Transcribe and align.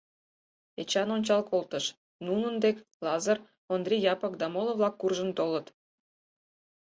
Эчан 0.81 1.09
ончал 1.15 1.41
колтыш— 1.51 1.85
нунын 2.25 2.55
дек 2.63 2.75
Лазыр, 3.05 3.37
Ондри 3.73 3.95
Япык 4.13 4.33
да 4.41 4.47
моло-влак 4.53 4.95
куржын 4.97 5.31
толыт. 5.37 5.67